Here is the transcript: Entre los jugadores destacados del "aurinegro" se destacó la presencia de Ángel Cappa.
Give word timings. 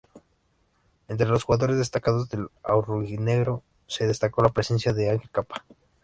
Entre 1.09 1.27
los 1.27 1.43
jugadores 1.43 1.77
destacados 1.77 2.27
del 2.27 2.47
"aurinegro" 2.63 3.61
se 3.85 4.07
destacó 4.07 4.41
la 4.41 4.49
presencia 4.49 4.93
de 4.93 5.11
Ángel 5.11 5.29
Cappa. 5.29 5.63